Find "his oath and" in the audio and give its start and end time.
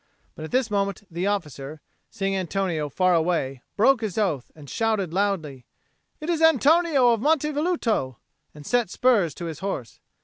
4.01-4.67